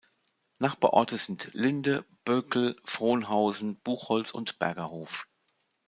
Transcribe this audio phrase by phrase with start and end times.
[0.57, 5.27] Nachbarorte sind Linde, Böckel, Frohnhausen, Buchholz und Bergerhof.